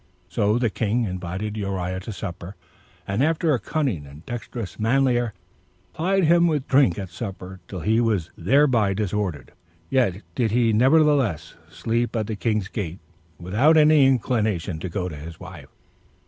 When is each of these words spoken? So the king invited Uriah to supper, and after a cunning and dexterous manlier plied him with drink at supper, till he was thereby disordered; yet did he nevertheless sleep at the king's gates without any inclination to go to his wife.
So 0.29 0.57
the 0.57 0.71
king 0.71 1.03
invited 1.03 1.55
Uriah 1.55 1.99
to 1.99 2.11
supper, 2.11 2.55
and 3.07 3.23
after 3.23 3.53
a 3.53 3.59
cunning 3.59 4.07
and 4.07 4.25
dexterous 4.25 4.79
manlier 4.79 5.35
plied 5.93 6.23
him 6.23 6.47
with 6.47 6.67
drink 6.67 6.97
at 6.97 7.09
supper, 7.11 7.59
till 7.67 7.81
he 7.81 8.01
was 8.01 8.31
thereby 8.35 8.95
disordered; 8.95 9.51
yet 9.91 10.23
did 10.33 10.49
he 10.49 10.73
nevertheless 10.73 11.53
sleep 11.69 12.15
at 12.15 12.25
the 12.25 12.35
king's 12.35 12.67
gates 12.67 13.03
without 13.39 13.77
any 13.77 14.07
inclination 14.07 14.79
to 14.79 14.89
go 14.89 15.07
to 15.07 15.15
his 15.15 15.39
wife. 15.39 15.69